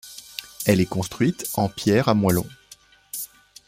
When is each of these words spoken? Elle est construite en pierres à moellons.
Elle 0.65 0.81
est 0.81 0.87
construite 0.87 1.47
en 1.53 1.69
pierres 1.69 2.09
à 2.09 2.15
moellons. 2.15 2.49